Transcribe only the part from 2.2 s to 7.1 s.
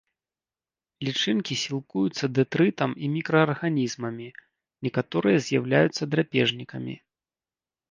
дэтрытам і мікраарганізмамі, некаторыя з'яўляюцца драпежнікамі.